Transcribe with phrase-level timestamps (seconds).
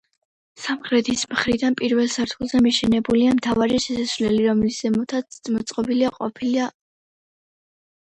[0.61, 6.79] სამხრეთის მხრიდან პირველ სართულზე მიშენებულია მთავარი შესასვლელი, რომლის ზემოთაც მოწყობილი ყოფილა ღია აივანი.